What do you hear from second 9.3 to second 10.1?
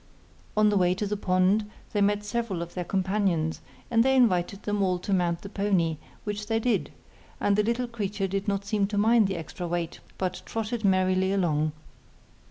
extra weight,